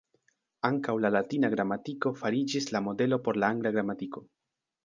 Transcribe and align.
Ankaŭ 0.69 0.95
la 1.01 1.11
latina 1.15 1.51
gramatiko 1.55 2.13
fariĝis 2.23 2.71
la 2.77 2.83
modelo 2.89 3.23
por 3.29 3.43
la 3.45 3.55
angla 3.55 3.75
gramatiko. 3.77 4.29